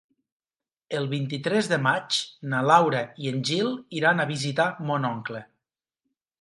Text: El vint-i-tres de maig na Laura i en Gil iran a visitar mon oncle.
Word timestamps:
El 0.99 1.03
vint-i-tres 1.11 1.69
de 1.73 1.79
maig 1.83 2.17
na 2.55 2.63
Laura 2.71 3.03
i 3.27 3.31
en 3.35 3.39
Gil 3.51 3.71
iran 4.01 4.25
a 4.25 4.29
visitar 4.35 4.69
mon 4.91 5.09
oncle. 5.15 5.47